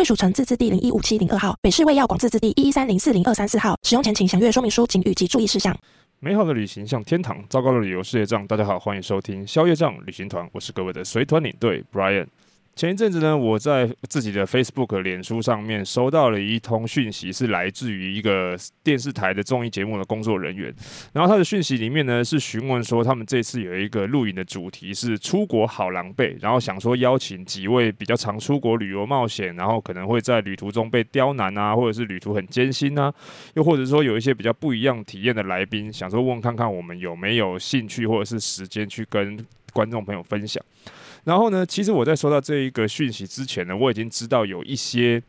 [0.00, 3.78] 贵属城自治地零一五七零二号，北市卫药广自治地一一三零四零二三四号。
[3.82, 5.76] 使用前请详阅说明书、警语及注意事项。
[6.20, 8.46] 美好的旅行像天堂，糟糕的旅游是业障。
[8.46, 12.26] 大家好，欢迎收听宵夜账旅行团，我是各位的随团领队 Brian。
[12.80, 20.74] 前一阵子呢，我在自己的 Facebook、脸书上面收到了一通讯息，是来自于一个电视台的综艺节目的工作人员。
[21.12, 33.12] 然后他的讯息里面呢，是询问说他们这次有一个录影的主题是“出国好狼狈”，然后想说邀请几位比较常出国旅游冒险，然后可能会在旅途中被刁难啊，或者是旅途很艰辛啊，
[33.52, 39.36] 又或者说有一些比较不一样体验的来宾，想说问看看我们有没有兴趣或者是时间去跟
[39.70, 40.64] 观众朋友分享。
[41.24, 45.22] 然后呢，其实我在收到这一个讯息之前呢，我已经知道有一些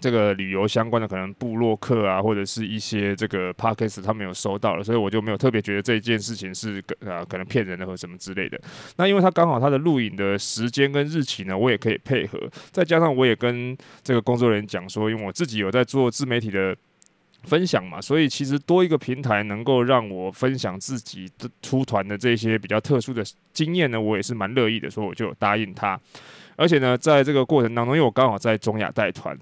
[0.00, 8.60] 这个旅游相关的可能部落客啊，或者是一些这个 podcast 他们有收到了，所以我就没有特别觉得这件事情是啊可能骗人的或什么之类的。
[8.96, 12.38] 那因为他刚好他的录影的时间跟日期呢，我也可以配合，
[12.70, 16.76] 再加上我也跟这个工作人员讲说，因为我自己有在做自媒体的。
[17.44, 25.98] 分享嘛，所以其实多一个平台能够让我分享自己的出团的这些比较特殊的经验呢，我也是蛮乐意的，所以我就答应他。
[26.56, 29.38] 而且呢，在这个过程当中，因为我刚好在中亚带团。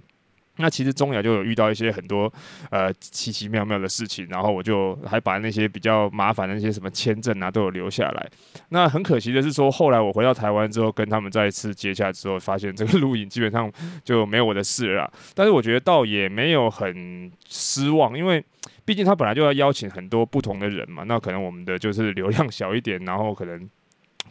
[0.57, 2.31] 那其实中亚就有遇到一些很多
[2.71, 8.31] 呃奇奇妙妙的事情，然后我就还把那些比较麻烦的那些什么签证啊都有留下来。
[8.69, 13.73] 那很可惜的是说，后来我回到台湾之后，跟他们再一次接洽之后，发现这个录影基本上
[14.05, 15.11] 就没有我的事了。
[15.35, 18.45] 但是我觉得倒也没有很失望，因为
[18.85, 21.03] 毕竟他本来就要邀请很多不同的人嘛。
[21.05, 23.69] 那可能我们的就是流量小一点，然后可能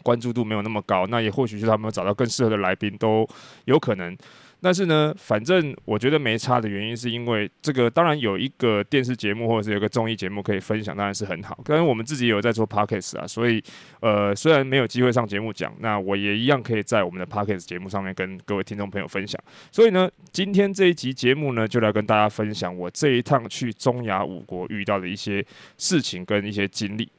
[0.04, 3.28] 关注度没有那么高，那也或许是他们找到更适合的来宾都
[3.64, 4.16] 有可能。
[4.62, 11.58] 但是呢，反正我觉得没差的原因，是因为这个当然有一个电视节目或者是有个综艺节目可以分享，当然是很好。
[11.64, 13.62] 但是我们自己有在做 Podcast 啊，所以
[14.00, 19.38] 呃，虽然没有机会上节目讲，那我也一样可以在我们的 Podcast 节目上面跟各位听众朋友分享。
[19.72, 25.44] 所以呢，今天这一集节目呢，就来跟大家分享我这一趟去中亚五国遇到的一些
[25.76, 27.10] 事情跟一些经历。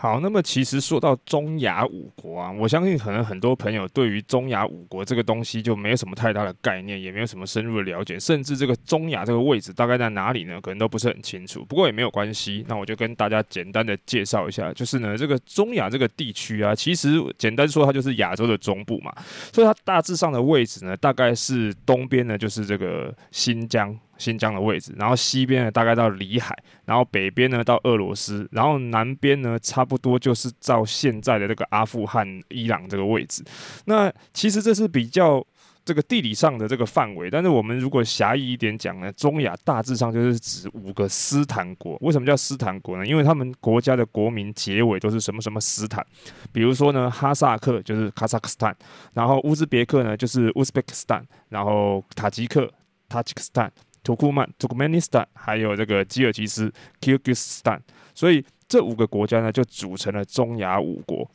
[0.00, 10.60] 好，那么其实说到中亚五国啊，我相信可能很多朋友对于中亚五国这个东西就没有什么太大的概念，也没有什么深入的了解，甚至这个中亚这个位置大概在哪里呢？
[10.60, 11.64] 可能都不是很清楚。
[11.64, 19.12] 不过也没有关系，那我就跟大家简单的介绍一下，就是呢，这个中亚这个地区啊，其实简单说它就是亚洲的中部嘛，
[19.52, 23.98] 所以它大致上的位置呢，大概是东边呢就是这个新疆。
[24.18, 33.42] 新疆的位置，然后西边呢大概到里海，然后北边呢到俄罗斯，然后南边呢差不多就是到现在的这个阿富汗、伊朗这个位置。
[33.86, 35.42] 那其实这是比较
[35.84, 41.96] 这个地理上的这个范围，但是我们如果狭义一点讲呢，中亚大致上就是指五个斯坦国。
[42.02, 43.06] 为什么叫斯坦国呢？
[43.06, 46.04] 因为他们国家的国民结尾都是什么什么斯坦，
[46.52, 48.76] 比如说呢哈萨克就是卡萨克斯坦，
[49.14, 52.70] 然后乌兹别克呢就是乌兹别克斯坦，然后塔吉克
[53.08, 53.72] 塔吉克斯坦。
[54.08, 57.78] 土库曼 （Turkmenistan） 还有这个吉尔吉斯 （Kyrgyzstan），
[58.14, 61.30] 所以这五个国家呢，就组成了中亚五国。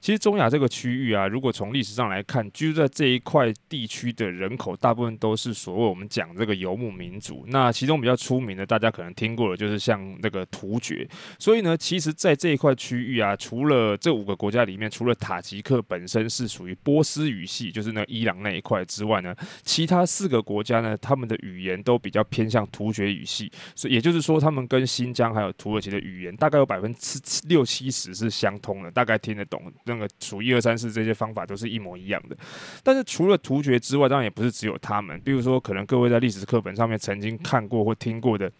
[0.00, 7.44] 其实中亚这个区域啊，如果从历史上来看，居住在这一块地区的人口，大部分都是所谓我们讲这个游牧民族。
[7.48, 11.08] 那其中比较出名的，大家可能听过的，就是像那个突厥。
[11.38, 23.50] 所以呢，其实在这一块区域啊，除了这五个国家里面，除了塔吉克本身是属于波斯语系，就是那伊朗那一块之外呢，其他四个国家呢，他们的语言都比较偏向突厥语系。
[23.74, 27.18] 所以也就是说，他们跟新疆还有土耳其的语言，大概有百分之
[27.48, 29.72] 六七十是相通的，大概听得懂。
[29.86, 32.36] 那个数一二三四这些方法都是一模一样的，
[32.82, 35.18] 但是除了突厥之外，当然也不是只有他们。
[35.20, 38.50] 比如说，可能各位在历史课本上面曾经看过或听过的，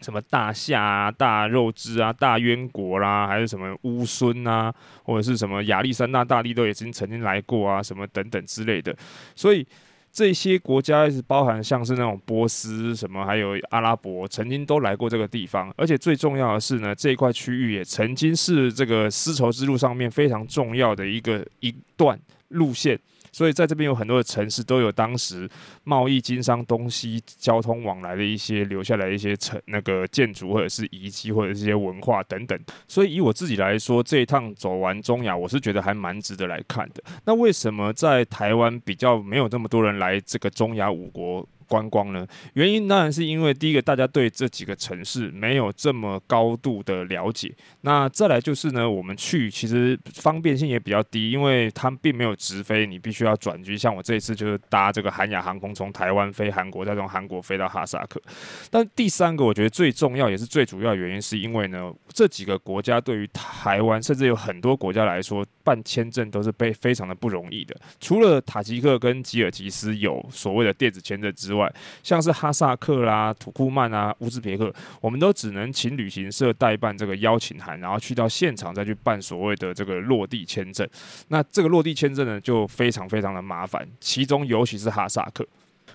[0.00, 8.96] 什么大夏啊、大肉汁啊、大渊国啦，还是什么乌孙啊，或者是什么亚历山大大帝都已经曾经来过啊，什么等等之类的。
[9.34, 9.66] 所以。
[10.12, 15.72] 这些国家是包含像是那种波斯什么，还有阿拉伯，曾经都来过这个地方。
[15.76, 22.18] 而且最重要的是呢，这一块区域也曾经是这个丝绸之路上面非常重要的一个一段
[22.48, 22.98] 路线。
[23.32, 25.48] 所以在这边有很多的城市都有当时
[25.84, 32.58] 贸易经商东西交通往来的一些留下来一些城那个建筑或者是遗迹或者是些文化等等。
[32.88, 37.02] 所以以我自己来说，这一趟走完中亚，我是觉得还蛮值得来看的。
[37.24, 42.26] 那为什么在台湾比较没有这么多人来这个中亚五国观光呢？
[42.54, 47.54] 原因当然是因为第一个，大家对这几个城市没有这么高度的了解。
[47.82, 53.78] 那再来就是呢，我们去其实方便性也比较低，因为它并没有直飞，你必须要转机。
[53.78, 58.20] 像我这一次就是搭这个韩亚航空从台湾飞韩国，再从韩国飞到哈萨克。
[58.68, 67.76] 但第三个我觉得最重要也是最主要的原因，是因为呢，这几个国家对于台湾甚至有很多国家来说，办签证都是被非常的不容易的。
[68.00, 71.59] 除了塔吉克跟吉尔吉斯有所谓的电子签证之外，
[72.02, 80.88] 像是哈萨克啦、土库曼啊、乌兹别克，我们都只能请旅行社代办这个邀请函，然后去到现场再去办所谓的这个落地签证。
[81.28, 85.46] 那这个落地签证呢，就非常非常的麻烦，其中尤其是哈萨克。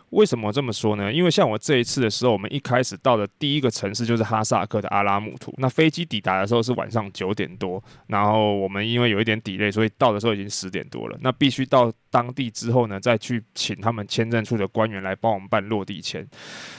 [0.10, 1.12] 为什么这么说呢？
[1.12, 5.54] 因为像我这一次的时候，我们一开始到的第一个城市就是哈萨克的阿拉木图。
[5.58, 11.18] 那飞机抵达的时候是晚上九点多，然后我们因为有一点抵累所以到的时候已经十点多了。
[11.22, 16.26] 那必须到当地之后呢，再去请他们签证处的官员来帮我们办落地签。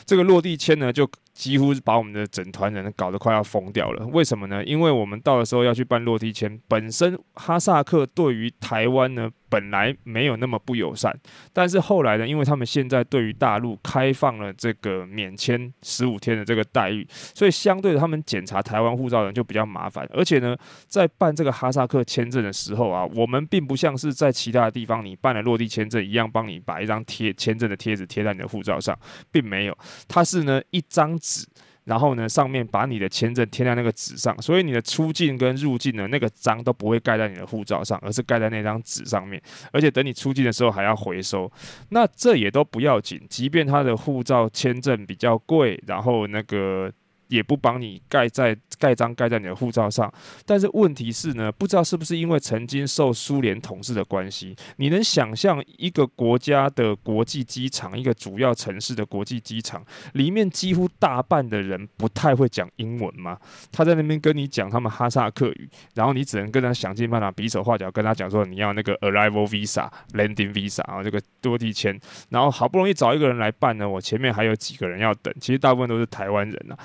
[0.05, 4.07] 这个落地签呢，就几乎是把我们的整团人搞得快要疯掉了。
[4.07, 4.65] 为什么呢？
[4.65, 11.15] 因为我们到的时候要去办落地签，本身哈萨克对于台湾呢，本来没有那么不友善，
[11.53, 20.09] 但是后来呢，因为他们现在对于大陆开放了这个免签十五天的这个待遇，所以相对的他们检查台湾护照的人就比较麻烦。
[20.15, 20.57] 而且呢，
[20.89, 28.99] 在办这个哈萨克签证的时候啊，我们并不像是在其他的地方你办了落地签证一样，帮你把一张贴签证的贴纸贴在你的护照上，
[29.31, 29.77] 并没有，
[30.09, 31.47] 它是呢一张纸。
[31.85, 39.41] 然后呢，上面把你的签证贴在那个纸上，所以你的出境跟入境的那个章都不会盖在你的护照上，而是盖在那张纸上面。
[39.73, 41.51] 而且等你出境的时候还要回收，
[41.91, 46.93] 那这也都不要紧，即便他的护照签证比较贵，然后那个。
[47.29, 50.13] 也不帮你盖在盖章盖在你的护照上，
[50.45, 63.39] 但是问题是呢，不知道是不是因为曾经受苏联统治的关系，你能想象一个国家的国际机场，一个主要城市的国际机场里面几乎大半的人不太会讲英文吗？
[63.73, 76.79] 他在那边跟你讲他们哈萨克语，然后你只能跟他想尽办法比手画脚跟他讲说你要那个 arrival visa、landing visa 啊这个落地签，然后好不容易找一个人来办呢，我前面还有几个人要等，其实大部分都是台湾人啊。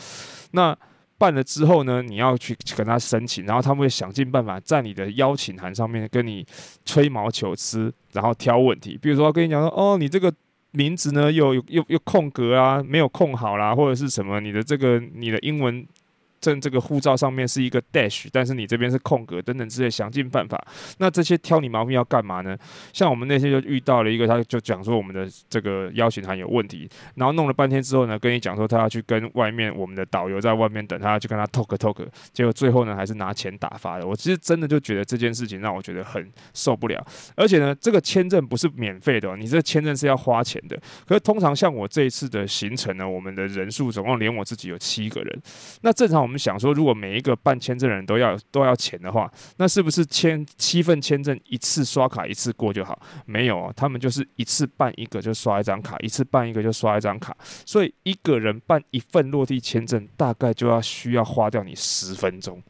[0.51, 0.77] 那
[1.17, 6.45] 办了之后呢，你要去跟他申请，然后他们会想尽办法在你的邀请函上面跟你
[6.85, 10.33] 吹毛求疵，然后挑问题，比如说跟你讲说，哦，你这个
[10.71, 15.85] 名字呢又又又空格啊，没有空好啦，或者是什么，你的这个你的英文。
[16.41, 20.61] 证这个护照上面是一个 dash，但是你这边是空格等等之类，想尽办法。
[20.97, 22.57] 那这些挑你毛病要干嘛呢？
[22.91, 32.03] 像我们那天就遇到了一个，他就讲说我们的这个邀请函有问题，然后弄了半天之后呢，跟你讲说他要去跟外面我们的导游在外面等，他去跟他 talk talk，
[32.33, 34.07] 结果最后呢还是拿钱打发的。
[34.07, 37.05] 我其实真的就觉得这件事情让我觉得很受不了。
[37.35, 40.75] 而且呢，这个签证不是免费的，你这签证是要花钱的。
[41.05, 45.41] 可是通常像我这一次的行程呢，我们的人数总共连我自己有七个人，
[45.81, 46.30] 那正常。
[46.31, 52.97] 我们想说，如果每一个办签证的人都要都要钱的话，那是不是签七份签证一次刷卡一次过就好？
[53.25, 57.35] 没有啊，他们就是一次办一个就刷一张卡，一次办一个就刷一张卡，
[57.65, 62.63] 所以一个人办一份落地签证，大概就要需要花掉你十分钟。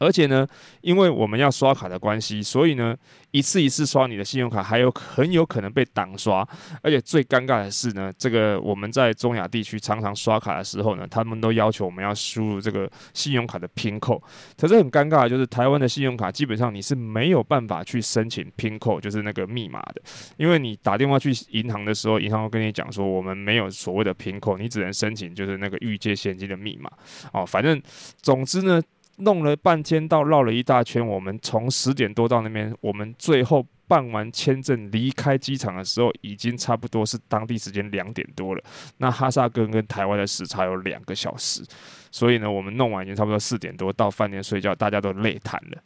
[0.00, 0.46] 而且呢，
[0.80, 2.96] 因为我们要刷卡的关系，所以呢，
[3.30, 6.46] 一次一次刷你的信用卡，还有很有可能被挡刷。
[6.82, 14.22] 而且最尴尬的是呢，这个我们在中亚地区常常刷卡的时候呢，他们都要求我们要输入这个信用卡的 PIN code。
[14.58, 20.00] 可是很尴尬的就是，台湾的信用卡基本上你是没有办法去申请 PIN code，就是那个密码的。
[20.38, 26.90] 因为你打电话去银行的时候，银行会跟你讲说，我们没有所谓的 PIN code，你只能申请就是那个预借现金的密码。
[27.34, 27.78] 哦，反正
[28.22, 28.80] 总之呢。
[29.20, 31.04] 弄了半天，到绕了一大圈。
[31.06, 38.62] 我们从十点多到那边，我们最后办完签证离开机场的时候，已经差不多是当地时间两点多了。
[38.98, 41.62] 那哈萨克跟台湾的时差有两个小时，
[42.10, 45.82] 所以呢，我们弄完已经差不多四点多到饭店睡觉，大家都累瘫了。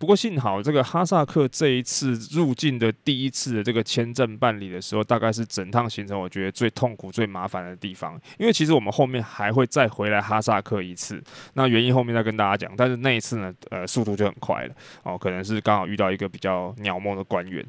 [0.00, 8.18] 不过幸好，这个哈萨克这一次入境的第一次的这个签证办理的时候，大概是整趟行程我觉得最痛苦、最麻烦的地方。
[8.38, 12.74] 因为其实我们后面还会再回来哈萨克一次，那原因后面再跟大家讲。
[12.78, 17.62] 但是那一次呢，呃，速度就很快了哦，可能是刚好遇到一个比较鸟毛的官员。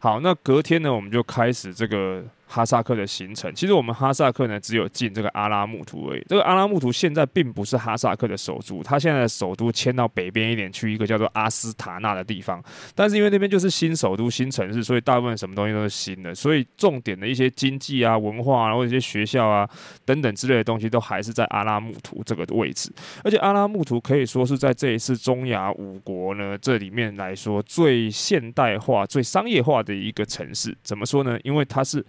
[0.00, 3.54] 好，那隔天呢，我们就开始这个哈萨克的行程。
[3.54, 6.24] 其实我们哈萨克呢，只有进这个阿拉木图而已。
[6.28, 12.62] 这个阿拉木图现在并不是哈萨克的首都，它现在首都迁到北边一点去一个叫做阿斯塔纳的地方。
[12.94, 16.34] 但是因为那边就是新首都、新城市，所以大部分什么东西都是新的。
[16.34, 19.68] 所以重点的一些经济啊、文化啊，或者一些学校啊
[20.04, 22.92] 等等之类的东西，都还是在阿拉木图这个位置。
[23.22, 30.76] 而且阿拉木图可以说是在这一次中亚五国呢这里面来说最现代化、最商业化的一个城市。
[30.82, 31.38] 怎么说呢？
[31.42, 32.04] 因为它是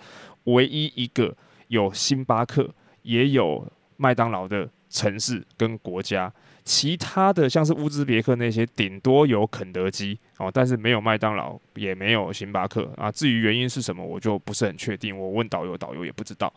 [0.46, 1.36] 唯一一个
[1.68, 2.70] 有星巴克
[3.02, 3.66] 也有
[3.98, 6.32] 麦当劳的城市跟国家，
[6.68, 13.10] 其他的像是乌兹别克那些，顶多有肯德基哦，但是没有麦当劳，也没有星巴克啊。
[13.10, 16.54] 至于原因是什么，我就不是很确定，我问导游，导游也不知道。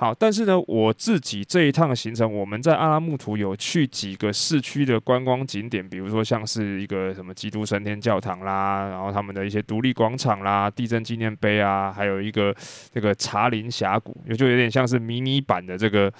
[0.00, 12.54] 好，但是呢，我自己这一趟行程，我们在阿拉木图有去几个市区的观光景点，比如说像是一个什么基督升天教堂啦，然后他们的一些独立广场啦、地震纪念碑啊，还有一个
[12.94, 16.12] 这个茶林峡谷，也就有点像是迷你版的这个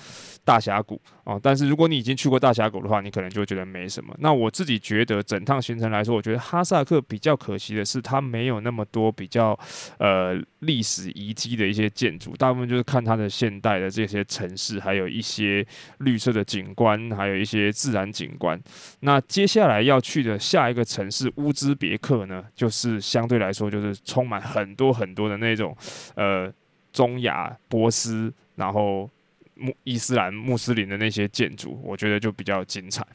[0.44, 1.38] 大峡谷哦。
[1.40, 4.12] 但是如果你已经去过大峡谷的话，你可能就觉得没什么。
[4.18, 9.56] 那我自己觉得整趟行程来说，我觉得哈萨克比较可惜的是，它没有那么多比较
[10.00, 13.67] 呃历史遗迹的一些建筑，大部分就是看它的现代。
[13.68, 15.66] 带的这些城市，还有一些
[15.98, 18.58] 绿色的景观，还有一些自然景观。
[19.00, 25.76] 那接下来要去的下一个城市乌兹别克呢，就是相对来说就是充满很多很多的那种
[26.14, 26.50] 呃
[26.92, 29.10] 中亚波斯，然后
[29.54, 33.06] 穆伊斯兰穆斯林的那些建筑，我觉得就比较精彩。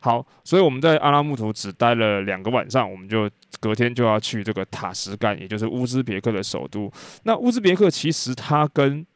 [0.00, 6.92] 好，所以我们在阿拉木图只待了两个晚上，我们就隔天就要去这个塔什干，也就是乌兹别克的首都。
[7.22, 9.06] 那乌兹别克其实它跟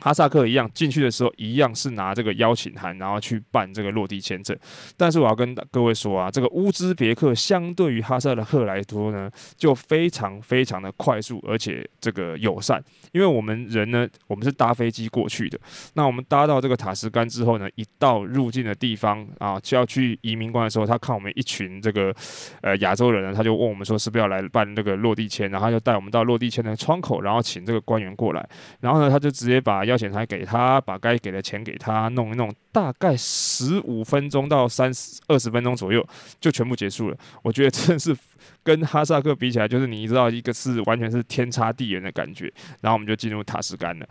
[0.00, 4.56] 哈萨克一样进去的时候，一样是拿这个邀请函，然后去办这个落地签证。
[4.96, 12.82] 但是我要跟各位说啊，这个乌兹别克相对于哈萨克来说呢，就非常非常的快速，而且这个友善。
[13.12, 15.58] 因为我们人呢，我们是搭飞机过去的。
[15.94, 22.14] 那我们搭到这个塔什干之后呢，一到入境的地方啊，就要去移民官的时候，他看我们一群这个
[22.60, 28.46] 呃亚洲人呢，他就问我们说是不是要来办这个落地签，然后他就带我们到落地签的窗口，然后请这个官员过来，
[28.80, 36.06] 然后呢，他就直接把邀请函给他，把该给的钱给他，弄一弄，大概十五分钟到三十二十分钟左右
[36.40, 37.16] 就全部结束了。
[37.42, 38.16] 我觉得真的是
[38.62, 42.52] 跟哈萨克比起来，就是你知道一个是完全是天差地远的感觉。
[42.80, 44.06] 然后我们就进入塔什干了。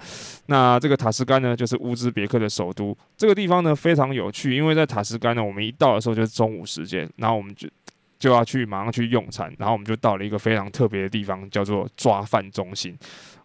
[0.47, 2.95] 那这个塔什干呢，就是乌兹别克的首都。
[3.17, 7.67] 这个地方呢非常有趣，因为在塔什干呢，我们一到的时候就是中午时间，然后我们就
[8.23, 12.97] 就要去马上去用餐，然后我们就到了一个非常特别的地方，叫做抓饭中心。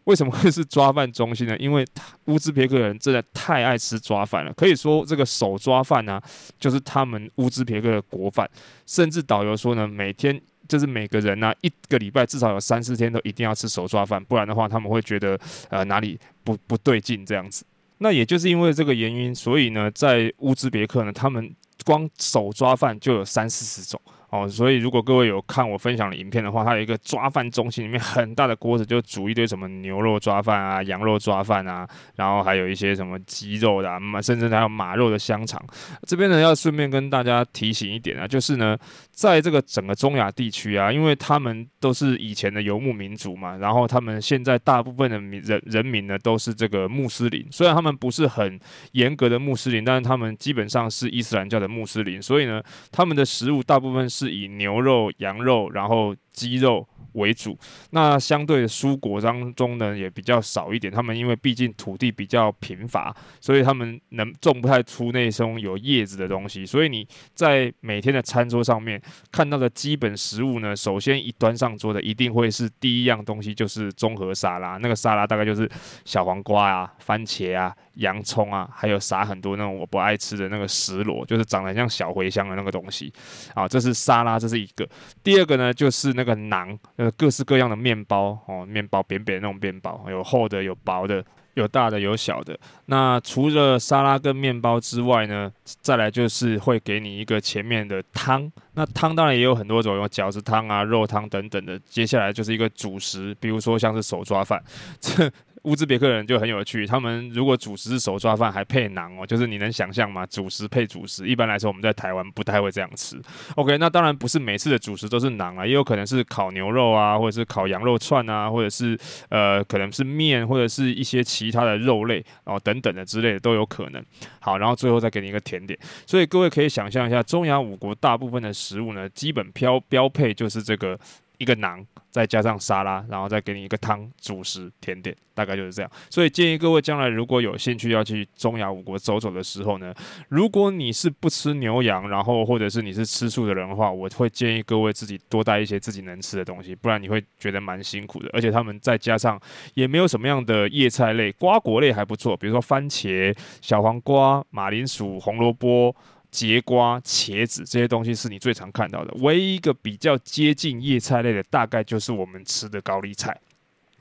[0.05, 1.57] 为什么会是抓饭中心呢？
[1.59, 1.85] 因为
[2.27, 6.23] 乌兹别克人真的太爱吃抓饭了，可以说这个手抓饭呢，
[6.61, 8.49] 就是他们乌兹别克的国饭。
[8.87, 15.37] 甚至导游说呢，每天就是每个人呢，一个礼拜至少有三四天都一定要吃手抓饭，不然的话他们会觉得
[15.71, 17.65] 呃哪里不不对劲这样子。
[17.99, 21.53] 那也就是因为这个原因，所以呢，在乌兹别克呢，他们
[21.85, 24.01] 光手抓饭就有三四十种。
[24.31, 35.59] 哦，所以如果各位有看我分享的影片的话，它有一个抓饭中心，里面很大的锅子，就煮一堆什么牛肉抓饭啊、羊肉抓饭啊，然后还有一些什么鸡肉的、啊，甚至还有马肉的香肠。
[36.07, 38.77] 这边呢，要顺便跟大家提醒一点啊，就是呢，
[39.11, 48.61] 在这个整个中亚地区啊，因为他们都是以前的游牧民族嘛，然后他们现在大部分的民人人民呢都是这个穆斯林，虽然他们不是很
[48.93, 54.35] 严格的穆斯林，但是他们基本上是伊斯兰教的穆斯林，所以呢，他们的食物大部分是是。
[54.35, 57.59] 以牛肉、羊肉，然后鸡肉为主。
[57.91, 60.93] 那相对的蔬果当中呢，也比较少一点。
[60.93, 66.65] 他们因为毕竟土地比较贫乏，所以他们能种不太出那种有叶子的东西。
[66.65, 69.01] 所以你在每天的餐桌上面
[69.33, 74.77] 看到的基本食物呢，首先一端上桌的一定会是第一样东西，就是综合沙拉。
[74.77, 75.69] 那个沙拉大概就是
[76.05, 77.75] 小黄瓜啊、番茄啊。
[77.99, 83.13] 洋葱啊，还有撒很多那种我不爱吃的那个石螺，就是长得像小茴香的那个东西。
[83.55, 84.89] 啊，这是沙拉，这是一个。
[85.25, 92.59] 第二个呢，就是那个个囊，呃，各式各样的面包哦，面包扁扁的那种面包，有厚的，有薄的，有大的，有小的。
[92.87, 98.51] 那除了沙拉跟面包之外呢，再来就是会给你一个前面的汤。
[98.75, 101.79] 那汤当然也有很多种，有饺子汤啊、肉汤等等的。
[101.81, 104.63] 接下来就是一个主食，比如说像是手抓饭。
[105.01, 105.29] 这
[105.63, 110.25] 乌兹别克人就很有趣，他们如果主食是手抓饭还配馕哦，就是你能想象吗？
[110.27, 113.21] 主食配主食，一般来说我们在台湾不太会这样吃。
[113.57, 118.99] OK，那当然不是每次的主食都是馕啊，也有可能是烤牛肉啊，或者是烤羊肉串啊，或者是
[119.29, 124.05] 呃可能是面或者是一些其他的肉类哦等等的之类的都有可能。
[124.41, 130.99] 好，然后最后再给你一个甜点，所以各位可以想象一下，中亚五国大部分的食物呢，基本标标配就是这个。
[131.39, 135.91] 一个馕，再加上沙拉，然后再给你一个汤、主食、甜点，大概就是这样。
[136.11, 139.95] 所以建议各位将来如果有兴趣要去中亚五国走走的时候呢，
[140.29, 148.29] 如果你是不吃牛羊，然后或者是你是吃素的人的话，我会建议各位自己多带一些自己能吃的东西，不然你会觉得蛮辛苦的。
[148.33, 149.41] 而且他们再加上
[149.75, 155.95] 也没有什么样的叶菜类、瓜果类还不错，比如说番茄、小黄瓜、马铃薯、红萝卜。
[156.31, 163.39] 节瓜、茄子这些东西是你最常看到的，唯一一个比较接近叶菜类的，大概就是我们吃的高丽菜。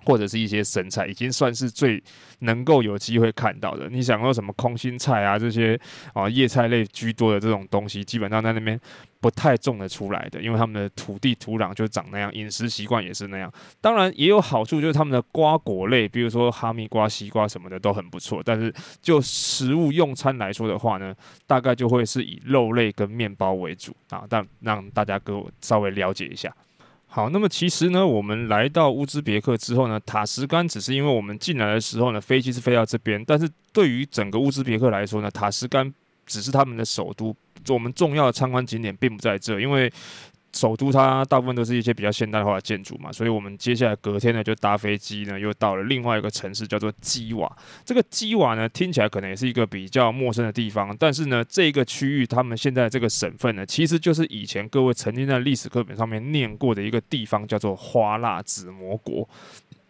[0.05, 2.01] 或者是一些生菜，已经算是最
[2.39, 3.89] 能够有机会看到的。
[3.89, 5.79] 你想说什么空心菜啊，这些
[6.13, 8.79] 啊叶菜类居多的这种东西，基本上在那边
[9.19, 13.51] 不太种得出来的，因为他们的土地土壤就长那样，饮食习惯也是那样。
[13.81, 18.41] 当然也有好处，就是他们的瓜果类，比如说哈密瓜、西瓜什么的都很不错。
[18.45, 21.13] 但是就食物用餐来说的话呢，
[21.45, 24.23] 大概就会是以肉类跟面包为主啊。
[24.29, 26.53] 但让大家给我稍微了解一下。
[27.17, 35.91] 好，那么其实呢，我们来到乌兹别克之后呢，塔什干只是因为我们进来的时候呢，飞机是飞到这边，但是对于整个乌兹别克来说呢，塔什干
[36.27, 37.35] 只是他们的首都，
[37.69, 39.91] 我们重要的参观景点并不在这，因为。
[40.57, 47.55] 首都它大部分都是一些比较现代化的建筑嘛，所以我们接下来隔天呢就搭飞机呢又到了另外一个城市叫做基瓦。
[47.85, 59.29] 这个基瓦呢听起来可能也是一个比较陌生的地方，但是呢这个区域他们现在这个省份呢其实就是以前各位曾经在历史课本上面念过的一个地方，叫做花剌子模国。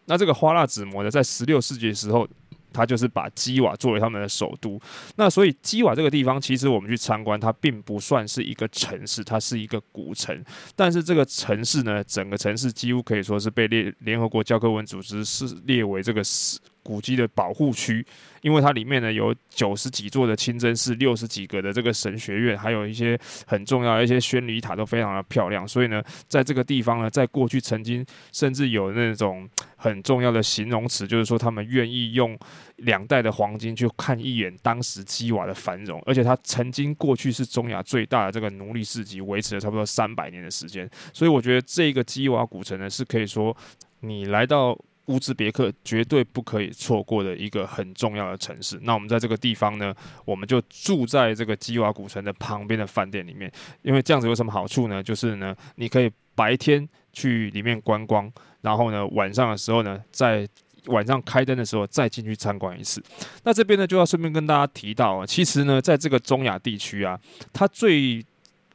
[0.06, 2.28] 那这个花剌子模呢在十六世纪的时候。
[2.72, 4.80] 他就是把基瓦作为他们的首都，
[5.16, 10.44] 那所以基瓦这个地方，其实我们去参观，它并不算是一个城市，它是一个古城。
[10.76, 16.60] 但是这个城市呢，整个城市几乎可以说是被列联合国教科文组织是列为这个是。
[16.88, 18.06] 古迹的保护区，
[18.42, 25.68] 因为它里面呢有九十几座的清真寺，六十几个的这个神学院，还有一些很重要的一些宣礼塔都非常的漂亮。
[25.68, 32.40] 所以呢，在这个地方呢，在过去曾经甚至有那种很重要的形容词，就是说他们愿意用
[32.78, 40.90] 两袋的黄金去看一眼当时基瓦的繁荣，而且它曾经过去是中亚最大的这个奴隶市集，维持了差不多三百年的时间。
[41.12, 43.56] 所以我觉得这个基瓦古城呢，是可以说
[44.00, 44.78] 你来到。
[45.08, 48.78] 乌兹别克绝对不可以错过的一个很重要的城市。
[48.84, 49.94] 那我们在这个地方呢，
[50.26, 53.52] 我们就住在这个基瓦古城的旁边的饭店里面。
[53.84, 55.02] 因为这样子有什么好处呢？
[55.02, 58.30] 就是呢，你可以白天去里面观光，
[58.62, 60.46] 然后呢，晚上的时候呢，在
[60.88, 63.02] 晚上开灯的时候再进去参观一次。
[63.44, 67.18] 那这边呢，就要顺便跟大家提到啊，其实呢，在这个中亚地区啊，
[67.54, 68.22] 它最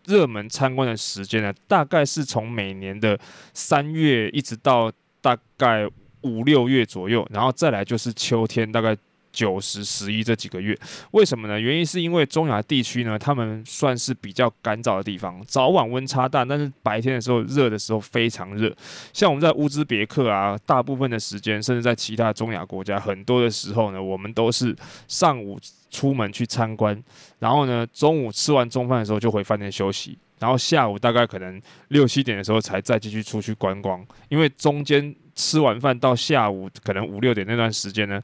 [0.07, 3.21] 热门参观的时间呢，大概是从每年的
[3.53, 4.90] 三月一直到
[5.21, 5.87] 大概。
[6.23, 8.97] 五六月左右，然后再来就是秋天，大概
[9.33, 10.79] 九十、十一这几个月。
[11.13, 11.59] 为什么呢？
[11.59, 18.71] 原因是因为中亚地区呢，他们算是比较干燥的地方，早晚温差大，但是白天的时候热的时候非常热。
[19.15, 24.77] 像我们在乌兹别克啊，大部分的时间，甚至在其他中亚国家，很多的时候呢，我们都是
[25.09, 25.59] 上午
[25.91, 27.03] 出门去参观，
[27.39, 31.59] 然后呢，中午吃完中饭的时候就回饭店休息，然后下午大概可能
[31.89, 35.15] 六七点的时候才再继续出去观光，因为中间。
[35.35, 38.21] 吃完饭到下午可能五六点那段时间呢，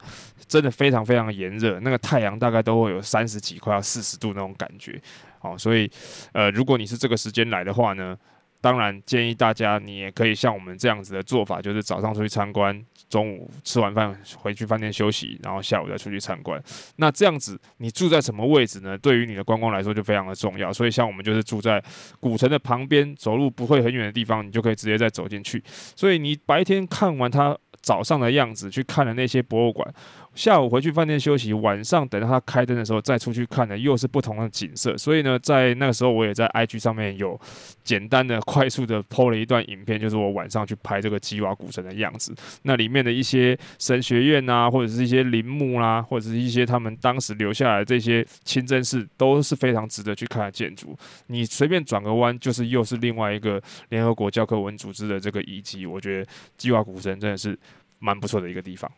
[0.47, 5.01] 真的非常非常炎热，那个太阳大概都会有三十几快要四十度那种感觉，
[5.41, 5.89] 哦，所以
[6.33, 8.17] 呃，如果你是这个时间来的话呢，
[8.61, 12.85] 当然建议大家你也可以像我们这样子的做法，就是早上出去参观。
[13.09, 16.61] 中午吃完饭回去饭店休息，然后下午再出去参观。
[16.97, 18.95] 那这样子，你住在什么位置呢？
[18.95, 20.71] 对于你的观光来说就非常的重要。
[20.71, 21.83] 所以像我们就是住在
[22.19, 25.63] 古城的旁边，走路不会很远的地方，你就可以直接再走进去。
[25.95, 29.93] 所以你白天看完它早上的样子，去看了那些博物馆。
[30.35, 34.95] 下午回去饭店休息，晚上等到他开灯的时候再出去看呢，又是不同的景色。
[34.95, 37.37] 所以呢，在那个时候我也在 IG 上面有
[37.83, 42.33] 简单的、快速的 PO 了一段影片，就是我晚上去拍这个基瓦古城的样子。
[42.61, 50.95] 那里面的一些神学院啊，或者是一些陵墓啦，或者是一些他们当时留下来的这些清真寺，都是非常值得去看的建筑。
[51.27, 55.85] 你随便转个弯，就是又是另外一个联合国教科文组织的这个遗迹。
[55.87, 57.57] 我觉得基瓦古城真的是
[57.99, 58.91] 蛮不错的一个地方。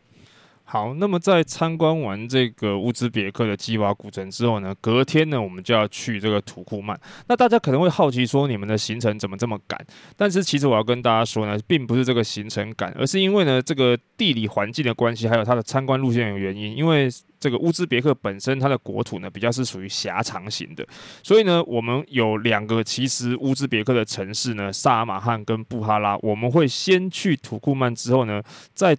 [0.64, 6.98] 好，那么在参观完这个乌兹别克的基瓦古城之后呢，隔天呢，我们就要去这个土库曼。
[7.28, 9.78] 那大家可能会好奇说，你们的行程怎么这么赶？
[10.16, 16.74] 但是其实我要跟大家说呢，并不是这个行程赶，而是因为呢，这个地理环境的关系，还有它的参观路线有原因。
[16.74, 17.06] 因为
[17.38, 20.86] 这个乌兹别克本身它的国土呢，比较是属于狭长型的，
[21.22, 28.96] 所以呢，我们有两个其实乌兹别克的城市呢，萨尔马汉跟布哈拉，我们会先去土库曼之后呢，再。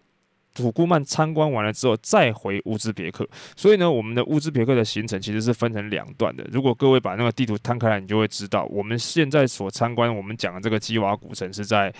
[0.54, 3.28] 土库曼参观完了之后，再回乌兹别克。
[3.56, 6.48] 所以呢，我们的乌兹别克的行程其实是分成两段的。
[6.52, 11.94] 如果各位把那个地图摊开来，你就会知道，我们现在所参观我们讲的这个基瓦古城是在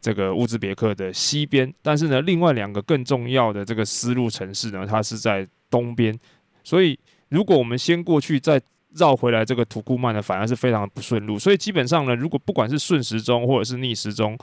[0.00, 6.18] 这个乌兹别克的西边，但是呢，另外两个更重要的这个丝路城市呢，它是在东边。
[6.64, 8.60] 所以，如果我们先过去，再
[8.94, 11.38] 绕回来，这个土库曼呢，反而是非常的不顺路。
[11.38, 14.36] 所以，基本上呢，如果不管是顺时钟或者是逆时钟，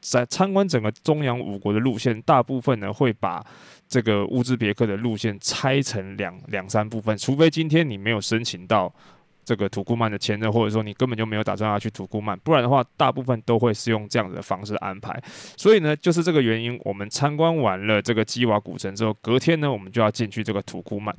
[0.00, 3.44] 在参观整个中亚五国的路线，大部分呢会把
[3.88, 8.92] 这个乌兹别克的路线拆成两两三部分，除非今天你没有申请到
[9.44, 15.20] 这个土库曼的签证，或者说你根本就没有打算要去土库曼，不然的话，大部分都会是用这样子的方式安排。
[15.56, 21.14] 所以呢，就是这个原因，我们参观完了这个基瓦古城之后，隔天呢，我们就要进去这个土库曼。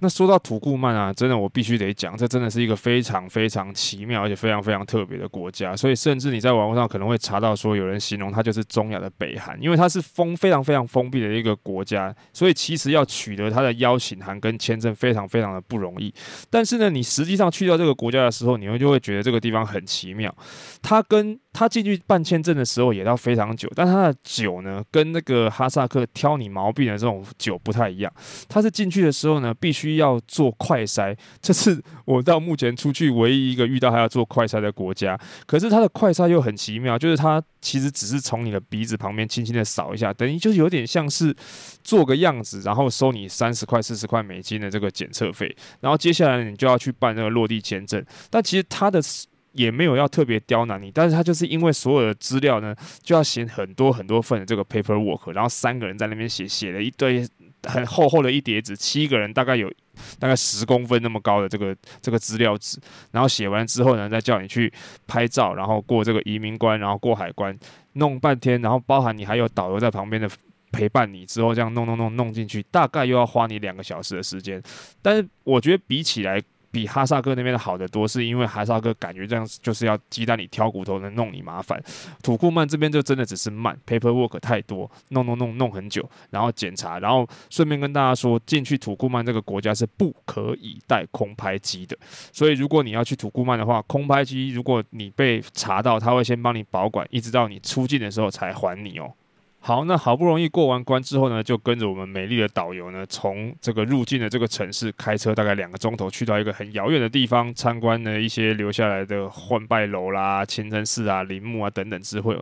[0.00, 5.74] 那说到土库曼啊，真的我必须得讲，这真的是一个非常非常奇妙而且非常非常特别的国家。
[5.76, 16.14] 所以甚至你在网络上可能会查到说，有人形容它就是中亚的北韩，因为它是封非常非常封闭的一个国家，所以其实要取得它的邀请函跟签证非常非常的不容易。
[16.48, 20.32] 但是呢，你实际上去到这个国家的时候，你会就会觉得这个地方很奇妙。
[20.80, 28.12] 它跟他进去办签证的时候也要非常久，但他的酒呢，跟那个哈萨克挑你毛病的这种酒不太一样。
[28.48, 35.18] 他是进去的时候呢，必须要做快筛，这是我到目前出去唯一一个遇到还要做快筛的国家。
[35.46, 41.34] 可是他的快筛又很奇妙，就是他其实只是从你的鼻子旁边轻轻的扫一下，等于就是有点像是
[41.82, 48.00] 做个样子，然后收你三十块、四十块美金的这个检测费，然后接下来你就要去办那个落地签证。
[48.30, 49.02] 但其实他的。
[49.52, 57.26] 也没有要特别刁难你，但是他就是因为所有的资料呢，就要写很多很多份的这个 paperwork，然后三个人在那边写，写了一堆
[57.64, 59.72] 很厚厚的一叠纸，七个人大概有
[60.18, 62.78] 大概十公分那么高的这个这个资料纸，
[63.10, 64.72] 然后写完之后呢，再叫你去
[65.06, 67.56] 拍照，然后过这个移民关，然后过海关，
[67.94, 70.28] 弄半天，然后包含你还有导游在旁边的
[70.70, 74.62] 陪伴你，之后这样弄弄弄弄进去，大概又要花你两个小时的时间，
[75.02, 76.40] 但是我觉得比起来。
[76.70, 81.82] 比哈萨克那边的好得多，是因为哈萨克感觉这样就是要鸡蛋里挑骨头，能弄你麻烦。
[82.22, 91.96] 土库曼这边就真的只是慢，paperwork 太多，弄弄弄弄很久，然后检查，然后顺便跟大家说，进去土库曼这个国家是不可以带空拍机的。
[92.32, 99.12] 所以如果你要去土库曼的话，空拍机如果你被查到，他会先帮你保管，一直到你出境的时候才还你哦。
[99.60, 112.38] 好，那好不容易过完关之后呢，就跟着我们美丽的导游呢，从这个入境的这个城市开车大概两个钟头，去到一个很遥远的地方参观了一些留下来的欢拜楼啦、清真寺啊、陵墓啊等等之会，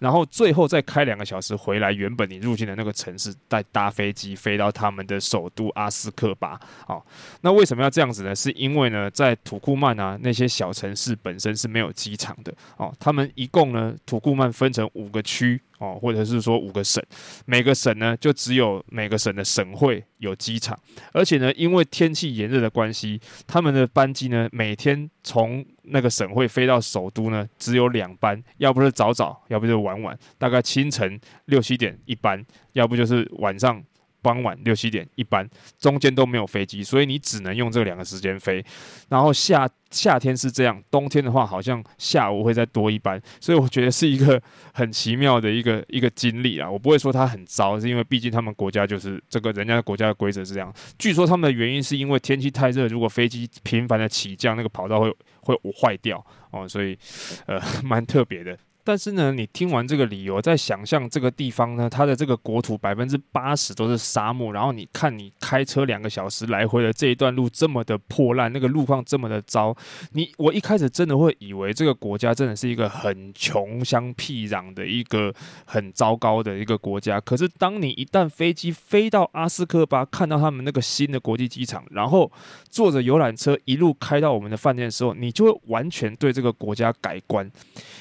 [0.00, 6.60] 然后最后再开两个小时回来，原本你入境的那个城市，再搭飞机飞到他们的首都阿斯克巴。
[6.86, 7.06] 好，
[7.40, 8.34] 那为什么要这样子呢？
[8.34, 15.58] 是因为呢，在土库曼啊那些小城市本身是没有机场的哦，他们一共呢土库曼分成五个区。
[15.78, 17.02] 哦，或者是说五个省，
[17.44, 20.78] 每个省呢就只有每个省的省会有机场，
[21.12, 33.82] 而且呢，因为天气炎热的关系，他们的班机呢每天从那个省会飞到首都呢只有两班，要不是早早，要不就晚晚，大概清晨六七点一班，要不就是晚上。
[34.26, 38.64] 傍晚六七点一班，中间都没有飞机，所以你只能用这两个时间飞。
[39.08, 44.42] 然后夏夏天是这样，冬天的话好像下午会再多一班，所以我觉得是一个
[44.74, 46.68] 很奇妙的一个一个经历啊。
[46.68, 50.74] 我不会说它很糟，是因为毕竟他们国家就是这个人家的国家的规则是这样。
[50.98, 56.18] 据说他们的原因是因为天气太热，如果飞机频繁的起降，那个跑道会会坏掉
[56.50, 56.98] 哦，所以
[57.46, 58.58] 呃 蛮特别的。
[58.86, 69.76] 但是呢，你听完这个理由，再想象这个地方呢，它的这个国土百分之八十都是沙漠，然后你看你开车两个小时来回的这一段路这么的破烂，那个路况这么的糟，
[70.12, 77.20] 你我一开始真的会以为这个国家真的是一个很穷乡僻壤的一个很糟糕的一个国家。
[77.20, 82.30] 可是当你一旦飞机飞到阿斯科巴，看到他们那个新的国际机场，然后
[82.70, 87.50] 坐着游览车一路开到我们的饭店的时候，你就会完全对这个国家改观，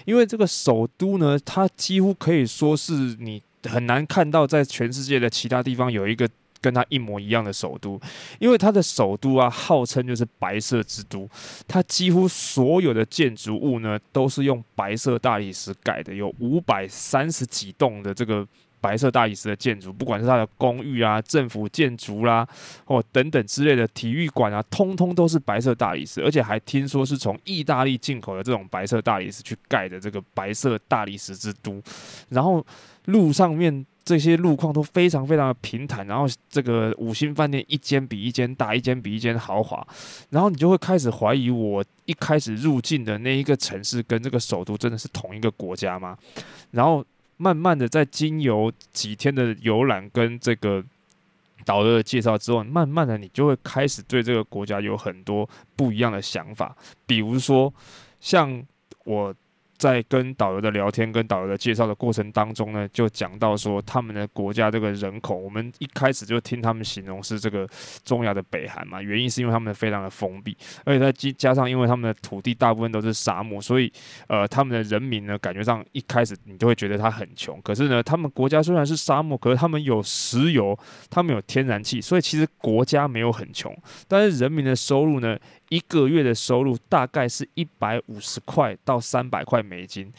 [0.06, 0.75] 因为这个首。
[0.76, 6.28] 首都呢，它几乎可以说是你很难看到在全世界的其他地方有一个
[6.60, 7.98] 跟它一模一样的首都，
[8.40, 11.30] 因为它的首都啊，号称就是白色之都，
[11.66, 18.46] 它几乎所有的建筑物呢都是用白色大理石盖的，有五百三十几栋的这个。
[18.86, 22.48] 白色大理石的建筑，不管是它的公寓啊、政府建筑啦、
[22.86, 31.82] 或等等之类的体育馆啊，通通都是白色大理石，而且还听说是从意大利进口的这种白色大理石去盖的这个白色大理石之都。
[32.30, 32.64] 然后
[33.06, 39.86] 路上面这些路况都非常非常的平坦，然后这个五星饭店一间比一间大，一间比一间豪华，
[40.30, 46.16] 然后你就会开始怀疑，我一开始入境的那一个城市跟这个首都真的是同一个国家吗？
[46.70, 47.04] 然后。
[47.38, 50.84] 慢慢的在经由几天的游览跟这个
[51.64, 57.74] 导游的介绍之后，慢慢的你就会开始对这个国家有很多不一样的想法，比如说
[58.20, 58.66] 像
[59.04, 59.34] 我。
[59.78, 67.68] 在跟导游的聊天、跟导游的介绍的过程当中呢，就讲到说他们的国家这个人口，我们一开始就听他们形容是这个
[68.04, 73.92] 中亚的北韩嘛，原因是因为他们非常的封闭，而且再加上因为他们的土地大部分都是沙漠，所以
[74.28, 80.78] 呃他们的人民呢，感觉上一开始你就会觉得他很穷，可是呢，他们国家虽然是沙漠，可是他们有石油，
[81.10, 83.76] 他们有天然气，所以其实国家没有很穷，
[84.08, 85.38] 但是人民的收入呢，
[85.70, 90.12] 一个月的收入大概是一百五十块到三百块美金。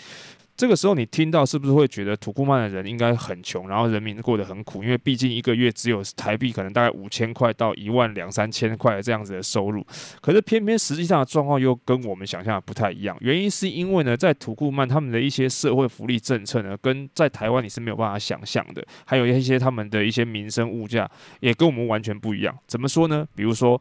[0.56, 4.82] 这个时候你听到是不是会觉得土库曼的人应该很穷，然后人民过得很苦？
[4.82, 9.86] 因为毕竟一个月只有台币可能大概五千块到一万两三千块这样子的收入。
[10.22, 13.14] 可是偏偏实际上的状况又跟我们想象的不太一样。
[13.20, 18.82] 原因是因为呢，在土库曼他们的一些社会福利政策呢，跟在台湾你是没有办法想象的。
[19.04, 21.06] 还有一些他们的一些民生物价
[21.40, 22.58] 也跟我们完全不一样。
[22.66, 23.28] 怎么说呢？
[23.34, 23.78] 比如说。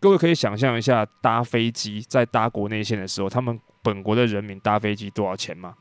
[0.00, 5.74] 各位可以想象一下，搭飞机在搭国内线的时候，他们本国的人民搭飞机多少钱吗？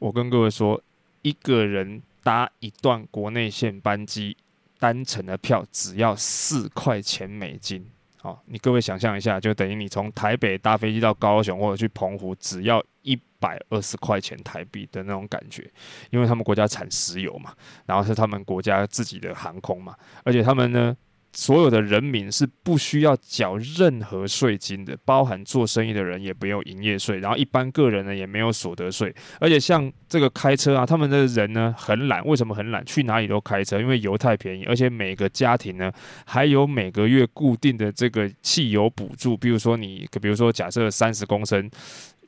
[0.00, 0.82] 我跟各位说，
[1.22, 4.36] 一个人搭一段国内线班机
[4.80, 7.88] 单程的票只要四块钱美金。
[8.20, 15.70] 好，你各位想象一下，就等于你从台北搭飞机到高雄或者去澎湖，只要一百二十块钱台币的那种感觉。
[16.10, 17.54] 因为他们国家产石油嘛，
[17.86, 20.96] 然后是他们国家自己的航空嘛，而且他们呢。
[21.36, 29.14] 所有的人民是不需要缴任何税金的，包含做生意的人也没有营业税，然后一般个人呢也没有所得税。
[29.38, 32.82] 而且像这个开车啊，他们的人呢很懒，为什么很懒？
[32.86, 34.64] 去哪里都开车，因为油太便宜。
[34.64, 35.92] 而且每个家庭呢
[36.24, 41.70] 还有每个月固定的这个汽油补助，比如说你，比如说假设三十公升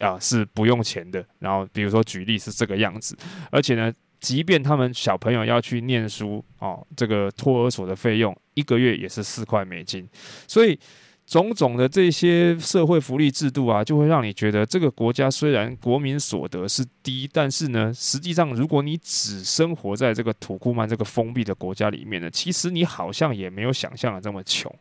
[0.01, 3.17] 啊是不用钱的，然后比如说举例是这个样子，
[3.51, 3.91] 而且呢。
[4.21, 10.09] 即便他们小朋友要去念书哦，这个托儿所的费用一个月也是四块美金，
[10.47, 10.79] 所以
[11.27, 24.75] 种种的这些社会福利制度啊，就会让你觉得这个国家虽然国民所得是低，但是呢，实际上如果你只生活在这个土库曼这个封闭的国家里面呢，其实你好像也没有想象的这么穷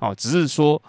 [0.00, 0.82] 哦，只是说。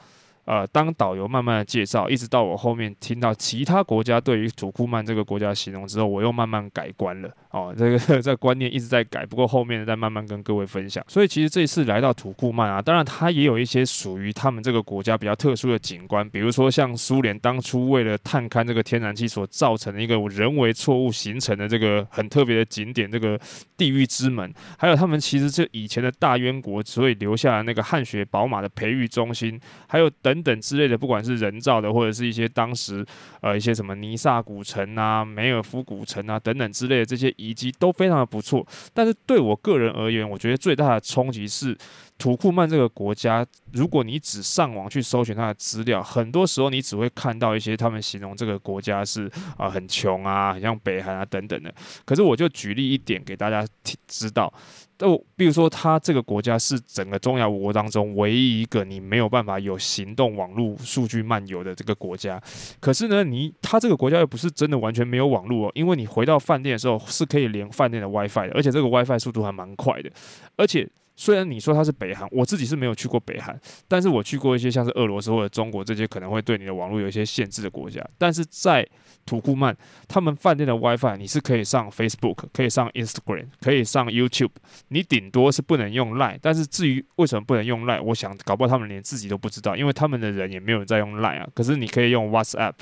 [0.49, 7.29] 呃，当导游慢慢的介绍，一直到我后面听到其他国家对于土库曼这个国家形容之后，我又慢慢改观了。
[7.51, 11.05] 哦，这个 这个观念一直在改，不过后面再慢慢跟各位分享。
[11.07, 23.39] 所以其实这一次来到土库曼啊，当然它也有一些属于他们这个国家比较特殊的景观，比如说像苏联当初为了探勘这个天然气所造成的一个人为错误形成的这个很特别的景点，这个
[23.77, 30.38] 地狱之门，还有他们其实这以前的大渊国，所以留下了那个汗血宝马的培育中心，还有等。
[30.39, 33.06] 等等之类的，不管是人造的，或者是一些当时
[33.41, 38.65] 呃一些什么尼萨古城啊、梅尔夫古城啊等等之类的这些遗迹都非常的不错。
[38.93, 41.78] 但是对我个人而言，我觉得最大的冲击是
[42.17, 43.45] 土库曼这个国家。
[43.73, 51.73] 如果你只上网去搜寻它的资料，很多时候你只会看到一些他们形容这个国家是啊、很穷啊，很像北韩啊等等的。
[52.06, 53.65] 可是我就举例一点给大家
[54.08, 54.52] 知道。
[54.99, 62.39] 都比如说，它这个国家是整个中亚五国当中唯一一个你没有办法有行动网络数据漫游的这个国家。
[62.81, 70.12] 可是呢，你它这个国家又不是真的完全没有网络哦，因为你回到饭店的时候是可以连饭店的 WiFi 的，而且这个 WiFi 速度还蛮快的，
[70.57, 70.88] 而且。
[71.21, 73.59] 虽然你说它是北韩，我自己是没有去过北韩，
[73.89, 78.01] 但是我去过一些像是俄罗斯或者中国这些可能会对你的网络有一些限制的国家。
[78.17, 78.88] 但是在
[79.25, 79.75] 土库曼，
[80.08, 84.51] 他们饭店的 WiFi 你是可以上 Facebook，可以上 Instagram，可以上 YouTube，
[84.88, 86.38] 你顶多是不能用 Line。
[86.41, 91.47] 但是至于为什么不能用 Line，我想搞不好他们连自己都不知道，因为他们的人也没有人在用 Line 啊。
[91.53, 92.73] 可是你可以用 WhatsApp，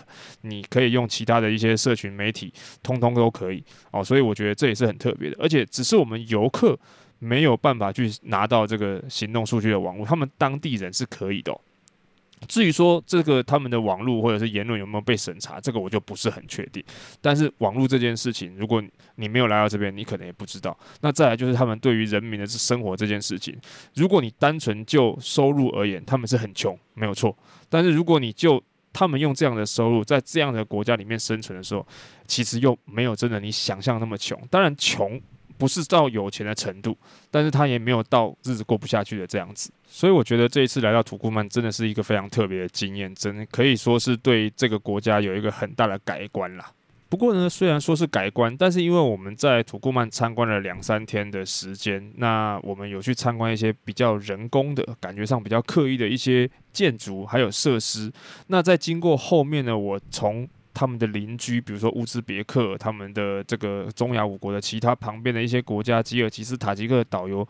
[0.42, 4.04] 你可以用其他的一些社群媒体，通通都可以哦。
[4.04, 6.80] 所以我觉得这也是很特别的，而且只是我们游客。
[7.20, 11.52] 没有办法去拿到这个行动数据的网络，他们当地人是可以的。
[12.48, 16.84] 至于说这个他们的网络或者是言论有没有被审查，这个我就不是很确定。
[17.20, 18.82] 但是网络这件事情，如果
[19.16, 20.78] 你没有来到这边，你可能也不知道。
[21.02, 23.58] 那再来就是他们对于人民的生活这件事情，
[23.96, 27.36] 如果你单纯就收入而言，他们是很穷，没有错。
[27.70, 31.86] 但是如果你就他们用这样的收入在这样的国家里面生存的时候，
[32.28, 34.40] 其实又没有真的你想象那么穷。
[34.50, 35.20] 当然穷。
[35.58, 36.96] 不是到有钱的程度，
[37.32, 46.72] 但是他也没有到日子过不下去的这样子，所以我觉得这一次来到土库曼真的是一个非常特别的经验，真的可以说是对这个国家有一个很大的改观啦。
[47.10, 58.12] 不过呢，虽然说是改观，但是因为我们在土库曼参观了两三天的时间，那我们有去参观一些比较人工的感觉上比较刻意的一些建筑还有设施，
[58.48, 60.46] 那在经过后面呢，我从
[60.78, 67.48] 他们的邻居，比如说乌兹别克，他们的这个中亚五国的其他旁边的一些国家，吉尔吉斯、塔吉克的导游。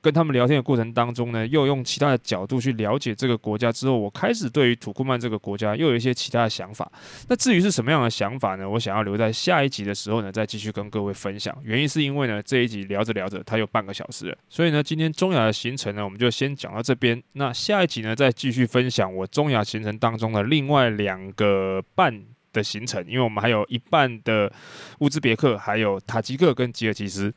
[0.00, 6.88] 跟他们聊天的过程当中呢，又用其他的角度去了解这个国家之后，我开始对于土库曼这个国家又有一些其他的想法。
[7.28, 8.70] 那至于是什么样的想法呢？
[8.70, 11.52] 我想要留在下一集的时候呢，再继续跟各位分享。
[11.64, 17.20] 原因是因为呢，这一集聊着聊着，它有半个小时了，所以呢，今天中亚的行程呢，我们就先讲到这边。
[17.32, 24.52] 那下一集呢，再继续分享我中亚行程当中的另外两个半的行程，因为我们还有一半的
[25.00, 27.32] 乌兹别克，还有塔吉克跟吉尔吉斯。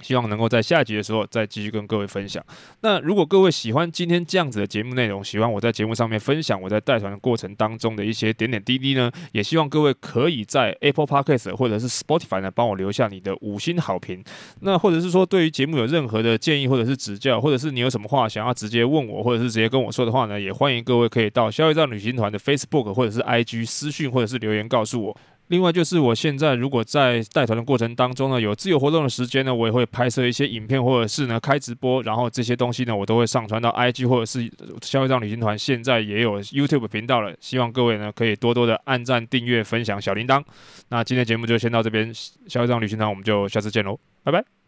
[0.00, 2.44] 希望能够在下集的时候再继续跟各位分享。
[2.80, 14.22] 那如果各位喜欢今天这样子的节目内容，喜欢我在节目上面分享我在带团的过程当中的一些点点滴滴呢，也希望各位可以在 Apple Podcast 或者是 Spotify 呢帮我留下你的五星好评。
[14.60, 25.16] 那或者是说对于节目有任何的建议或者是指教，或者是你有什么话想要直接问我，或者是直接跟我说的话呢，也欢迎各位可以到消费站旅行团的 Facebook 或者是 IG 私讯或者是留言告诉我。
[25.48, 34.50] 另外就是，我现在如果在带团的过程当中呢，有自由活动的时间呢，我也会拍摄一些影片，或者是呢开直播，然后这些东西呢，我都会上传到 IG 或者是
[34.82, 40.42] 消费账旅行团现在也有 YouTube 频道了，希望各位呢可以多多的按赞、订阅、分享小铃铛。
[40.88, 42.10] 那今天节目就先到这边，
[42.48, 44.63] 消费账旅行团我们就下次见喽，拜拜。